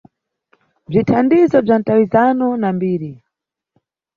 Bzithandizo 0.89 1.57
bza 1.65 1.75
mtawizano 1.81 2.47
na 2.61 2.69
mbiri. 2.75 3.11